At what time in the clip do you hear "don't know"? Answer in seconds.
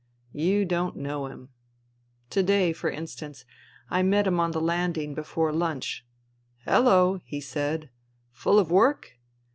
0.65-1.27